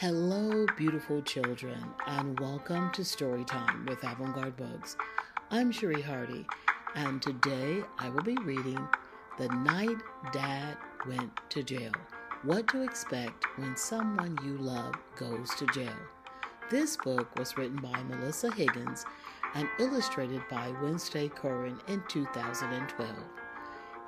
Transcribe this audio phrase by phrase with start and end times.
[0.00, 4.96] Hello, beautiful children, and welcome to Storytime with Avant Garde Books.
[5.50, 6.46] I'm Cherie Hardy,
[6.94, 8.78] and today I will be reading
[9.38, 9.96] The Night
[10.32, 10.76] Dad
[11.08, 11.90] Went to Jail
[12.44, 15.98] What to Expect When Someone You Love Goes to Jail.
[16.70, 19.04] This book was written by Melissa Higgins
[19.56, 23.16] and illustrated by Wednesday Kirwan in 2012.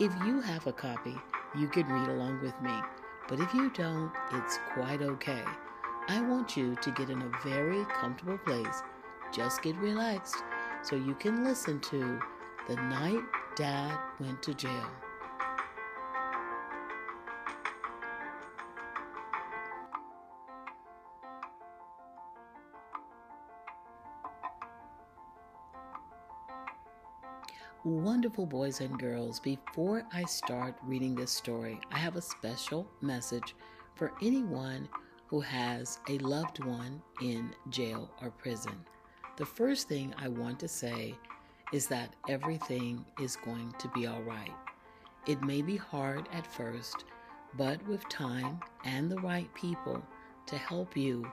[0.00, 1.16] If you have a copy,
[1.58, 2.78] you can read along with me,
[3.26, 5.44] but if you don't, it's quite okay.
[6.10, 8.82] I want you to get in a very comfortable place.
[9.30, 10.36] Just get relaxed
[10.82, 12.18] so you can listen to
[12.66, 13.20] The Night
[13.56, 14.90] Dad Went to Jail.
[27.84, 33.54] Wonderful boys and girls, before I start reading this story, I have a special message
[33.94, 34.88] for anyone
[35.28, 38.74] who has a loved one in jail or prison.
[39.36, 41.14] The first thing I want to say
[41.72, 44.54] is that everything is going to be all right.
[45.26, 47.04] It may be hard at first,
[47.56, 50.02] but with time and the right people
[50.46, 51.30] to help you,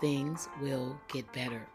[0.00, 1.66] things will get better.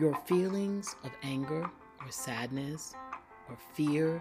[0.00, 2.94] Your feelings of anger or sadness
[3.48, 4.20] or fear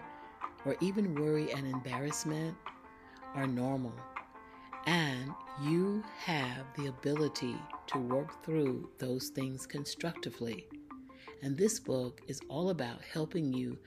[0.63, 2.55] or even worry and embarrassment
[3.33, 3.93] are normal
[4.87, 7.55] and you have the ability
[7.87, 10.65] to work through those things constructively.
[11.43, 13.77] And this book is all about helping you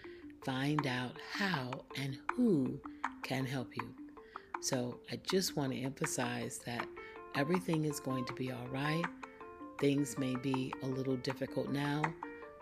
[0.45, 2.79] find out how and who
[3.23, 3.95] can help you.
[4.61, 6.87] So I just want to emphasize that
[7.35, 9.05] everything is going to be all right.
[9.79, 12.03] Things may be a little difficult now,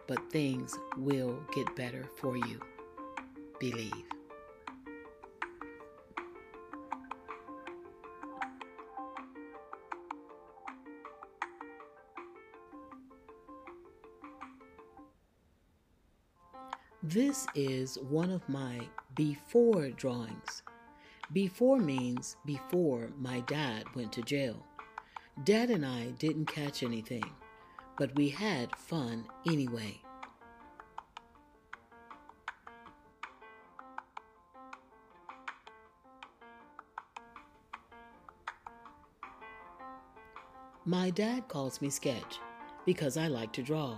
[0.07, 2.61] but things will get better for you.
[3.59, 4.05] Believe.
[17.09, 18.81] This is one of my
[19.15, 20.63] before drawings.
[21.33, 24.63] Before means before my dad went to jail.
[25.43, 27.25] Dad and I didn't catch anything,
[27.97, 29.99] but we had fun anyway.
[40.85, 42.39] My dad calls me Sketch
[42.85, 43.97] because I like to draw.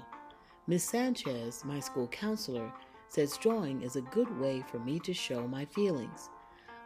[0.69, 2.73] Miss Sanchez, my school counselor,
[3.11, 6.31] says drawing is a good way for me to show my feelings.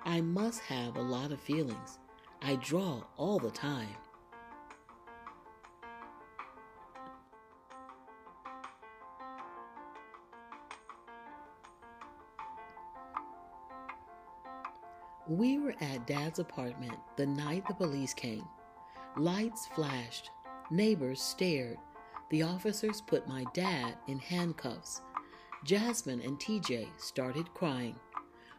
[0.06, 1.98] I must have a lot of feelings.
[2.40, 3.94] I draw all the time.
[15.28, 18.46] We were at Dad's apartment the night the police came.
[19.18, 20.30] Lights flashed.
[20.70, 21.76] Neighbors stared.
[22.30, 25.02] The officers put my dad in handcuffs.
[25.64, 27.96] Jasmine and TJ started crying.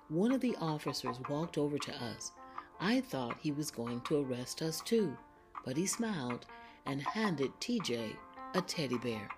[0.09, 2.31] One of the officers walked over to us.
[2.79, 5.15] I thought he was going to arrest us too,
[5.63, 6.47] but he smiled
[6.87, 8.15] and handed TJ
[8.55, 9.29] a teddy bear.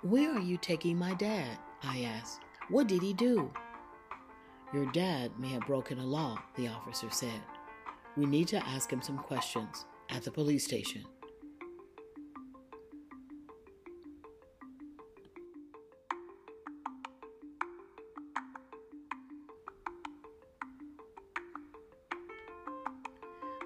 [0.00, 1.58] Where are you taking my dad?
[1.82, 2.40] I asked.
[2.70, 3.52] What did he do?
[4.76, 7.40] Your dad may have broken a law, the officer said.
[8.14, 11.02] We need to ask him some questions at the police station.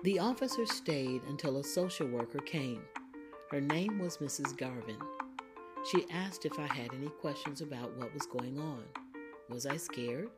[0.04, 2.82] The officer stayed until a social worker came.
[3.50, 4.56] Her name was Mrs.
[4.56, 4.98] Garvin.
[5.91, 8.84] She asked if I had any questions about what was going on.
[9.48, 10.28] Was I scared?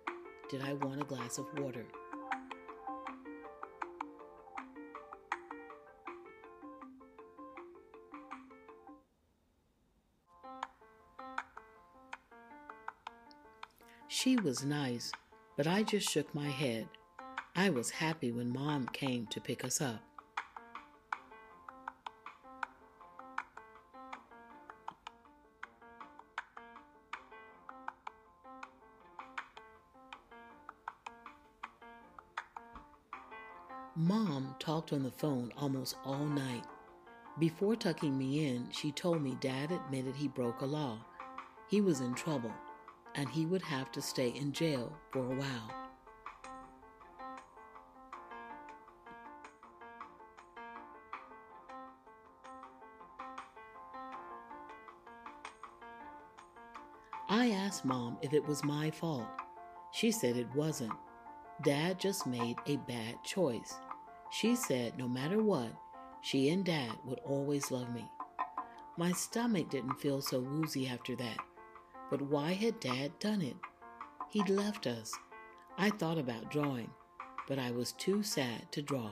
[0.50, 1.86] Did I want a glass of water?
[14.08, 15.10] She was nice,
[15.56, 16.86] but I just shook my head.
[17.56, 20.00] I was happy when Mom came to pick us up.
[34.92, 36.64] On the phone almost all night.
[37.38, 40.98] Before tucking me in, she told me Dad admitted he broke a law.
[41.68, 42.52] He was in trouble,
[43.14, 45.70] and he would have to stay in jail for a while.
[57.28, 59.26] I asked Mom if it was my fault.
[59.92, 60.92] She said it wasn't.
[61.62, 63.74] Dad just made a bad choice.
[64.32, 65.74] She said no matter what,
[66.22, 68.10] she and Dad would always love me.
[68.96, 71.36] My stomach didn't feel so woozy after that.
[72.10, 73.56] But why had Dad done it?
[74.30, 75.12] He'd left us.
[75.76, 76.90] I thought about drawing,
[77.46, 79.10] but I was too sad to draw.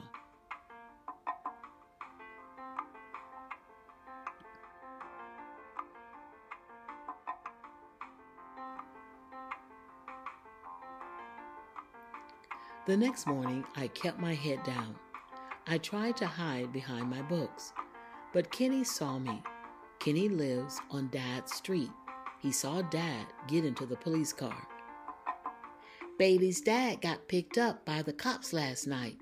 [12.87, 14.96] The next morning, I kept my head down.
[15.70, 17.72] I tried to hide behind my books,
[18.34, 19.40] but Kenny saw me.
[20.00, 21.93] Kenny lives on Dad's street.
[22.40, 24.67] He saw Dad get into the police car.
[26.19, 29.19] Baby's dad got picked up by the cops last night,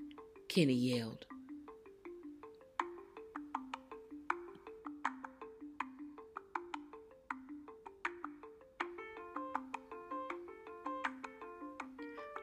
[0.47, 1.27] Kenny yelled.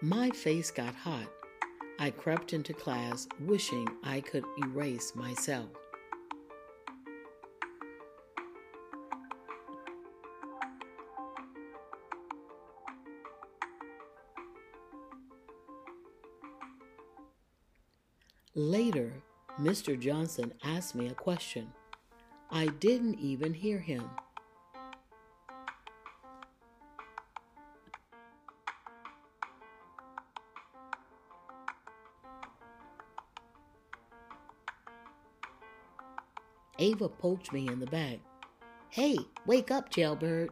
[0.00, 1.36] My face got hot.
[1.98, 5.70] I crept into class wishing I could erase myself.
[18.54, 19.12] Later,
[19.60, 19.99] Mr.
[19.99, 21.72] Johnson asked me a question.
[22.50, 24.08] I didn't even hear him.
[36.78, 38.19] Ava poked me in the back.
[38.90, 40.50] Hey, wake up, jailbird.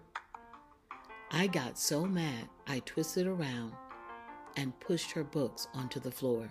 [1.31, 3.73] I got so mad I twisted around
[4.57, 6.51] and pushed her books onto the floor.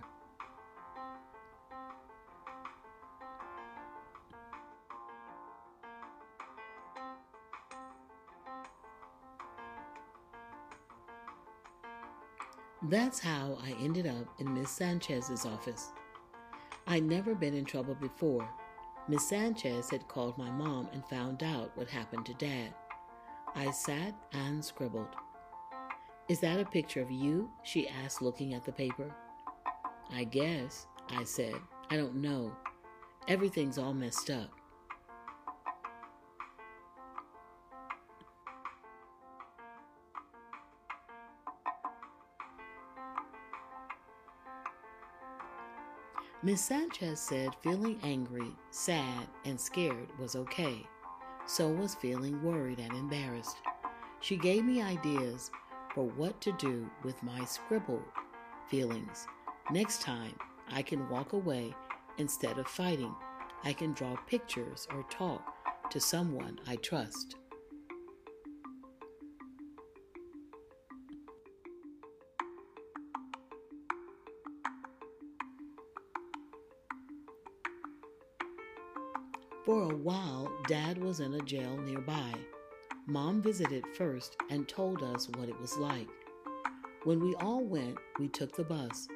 [12.89, 15.93] That's how I ended up in Miss Sanchez's office.
[16.85, 18.47] I'd never been in trouble before.
[19.07, 22.73] Miss Sanchez had called my mom and found out what happened to Dad.
[23.53, 25.15] I sat and scribbled.
[26.29, 27.51] Is that a picture of you?
[27.63, 29.13] she asked, looking at the paper.
[30.09, 31.55] I guess, I said.
[31.89, 32.55] I don't know.
[33.27, 34.49] Everything's all messed up.
[46.45, 50.85] Miss Sanchez said feeling angry, sad, and scared was okay.
[51.45, 53.55] So was feeling worried and embarrassed.
[54.19, 55.51] She gave me ideas
[55.95, 58.03] for what to do with my scribbled
[58.67, 59.25] feelings.
[59.71, 60.37] Next time,
[60.69, 61.73] I can walk away
[62.17, 63.15] instead of fighting.
[63.63, 65.55] I can draw pictures or talk
[65.91, 67.37] to someone I trust.
[79.65, 82.33] For a while, Dad was in a jail nearby.
[83.07, 86.09] Mom visited first and told us what it was like.
[87.05, 89.07] When we all went, we took the bus.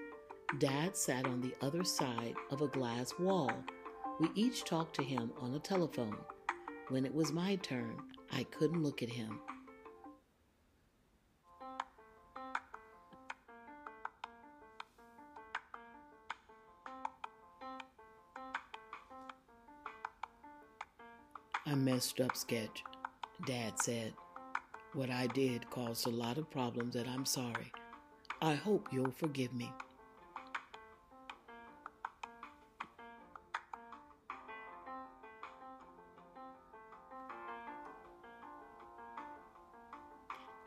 [0.59, 3.51] Dad sat on the other side of a glass wall.
[4.21, 6.15] We each talked to him on a telephone.
[6.87, 7.97] When it was my turn,
[8.31, 9.41] I couldn't look at him.
[21.69, 22.81] I messed up sketch,
[23.45, 24.13] Dad said.
[24.93, 27.73] What I did caused a lot of problems, and I'm sorry.
[28.41, 29.69] I hope you'll forgive me.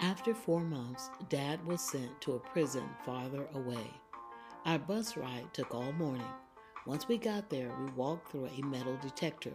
[0.00, 3.90] After four months, Dad was sent to a prison farther away.
[4.66, 6.26] Our bus ride took all morning.
[6.86, 9.54] Once we got there, we walked through a metal detector.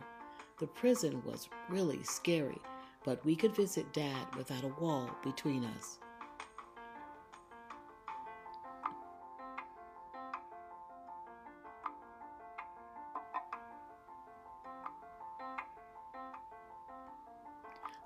[0.58, 2.62] The prison was really scary,
[3.04, 6.00] but we could visit Dad without a wall between us.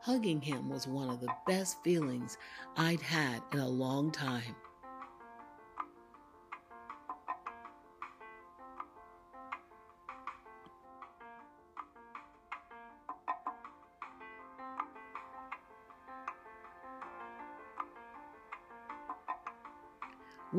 [0.01, 2.39] Hugging him was one of the best feelings
[2.75, 4.55] I'd had in a long time.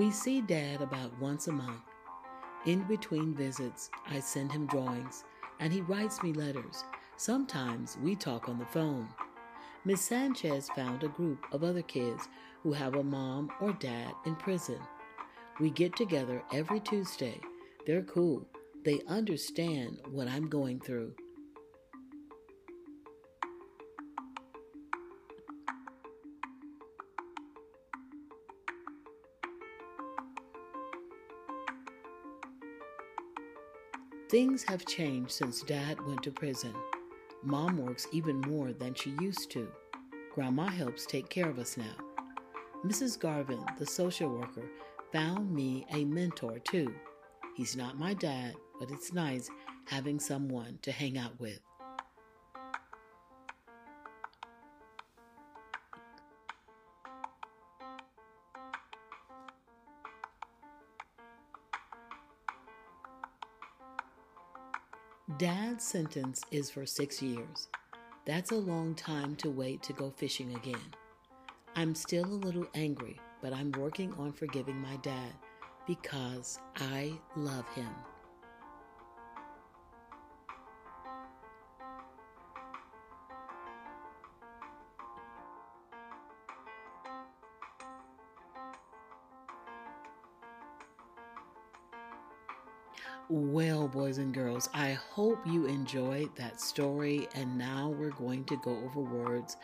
[0.00, 1.82] We see Dad about once a month.
[2.64, 5.24] In between visits, I send him drawings
[5.58, 6.84] and he writes me letters.
[7.18, 9.08] Sometimes we talk on the phone.
[9.84, 12.30] Miss Sanchez found a group of other kids
[12.62, 14.78] who have a mom or dad in prison.
[15.60, 17.38] We get together every Tuesday.
[17.86, 18.46] They're cool.
[18.82, 21.12] They understand what I'm going through.
[34.30, 36.72] Things have changed since Dad went to prison.
[37.42, 39.66] Mom works even more than she used to.
[40.32, 41.96] Grandma helps take care of us now.
[42.84, 43.18] Mrs.
[43.18, 44.70] Garvin, the social worker,
[45.12, 46.94] found me a mentor too.
[47.56, 49.50] He's not my dad, but it's nice
[49.86, 51.58] having someone to hang out with.
[65.38, 67.68] Dad's sentence is for six years.
[68.24, 70.94] That's a long time to wait to go fishing again.
[71.76, 75.32] I'm still a little angry, but I'm working on forgiving my dad
[75.86, 77.88] because I love him.
[93.32, 97.28] Well, boys and girls, I hope you enjoyed that story.
[97.36, 99.56] And now we're going to go over words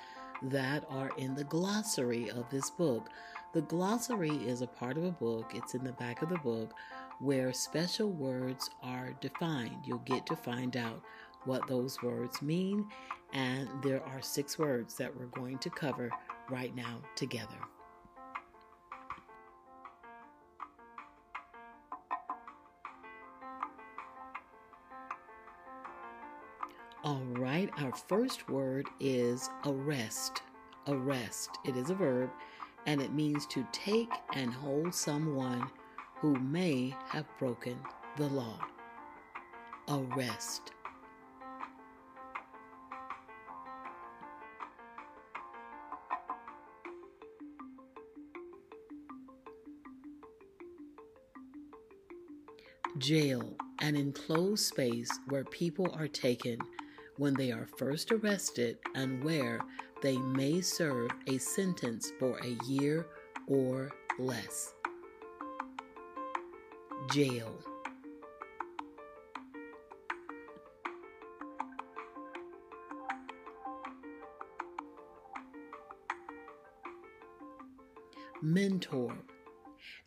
[0.44, 3.10] that are in the glossary of this book.
[3.54, 6.74] The glossary is a part of a book, it's in the back of the book
[7.18, 9.78] where special words are defined.
[9.82, 11.02] You'll get to find out
[11.44, 12.86] what those words mean.
[13.32, 16.12] And there are six words that we're going to cover
[16.48, 17.58] right now together.
[27.06, 30.42] All right, our first word is arrest.
[30.88, 31.50] Arrest.
[31.64, 32.30] It is a verb
[32.84, 35.70] and it means to take and hold someone
[36.16, 37.78] who may have broken
[38.16, 38.58] the law.
[39.88, 40.72] Arrest.
[52.98, 56.58] Jail, an enclosed space where people are taken
[57.18, 59.60] when they are first arrested and where
[60.02, 63.06] they may serve a sentence for a year
[63.46, 64.74] or less.
[67.10, 67.58] Jail.
[78.42, 79.16] Mentor.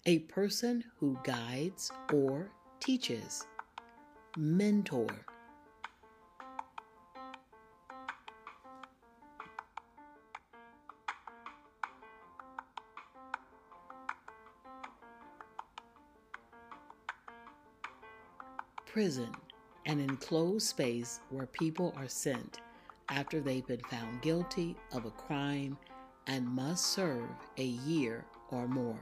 [0.05, 3.45] A person who guides or teaches.
[4.37, 5.07] Mentor.
[18.99, 19.33] Prison,
[19.85, 22.59] an enclosed space where people are sent
[23.07, 25.77] after they've been found guilty of a crime
[26.27, 28.99] and must serve a year or more.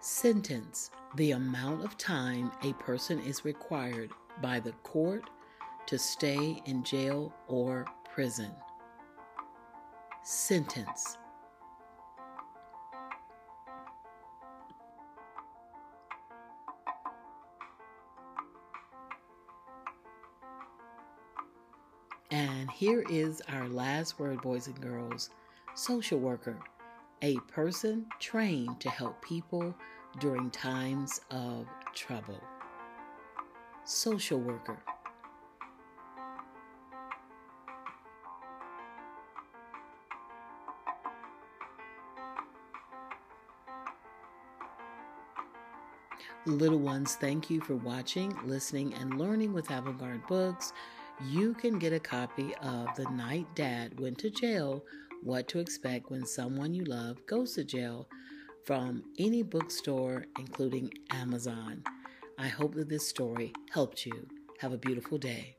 [0.00, 4.10] Sentence the amount of time a person is required
[4.42, 5.30] by the court
[5.86, 8.50] to stay in jail or prison.
[10.22, 11.18] Sentence.
[22.30, 25.30] And here is our last word, boys and girls
[25.76, 26.58] social worker,
[27.20, 29.74] a person trained to help people
[30.20, 32.42] during times of trouble.
[33.84, 34.78] Social worker.
[46.46, 50.72] Little ones, thank you for watching, listening, and learning with Avant Books.
[51.24, 54.84] You can get a copy of The Night Dad Went to Jail
[55.24, 58.08] What to Expect When Someone You Love Goes to Jail
[58.64, 61.82] from any bookstore, including Amazon.
[62.38, 64.28] I hope that this story helped you.
[64.60, 65.56] Have a beautiful day.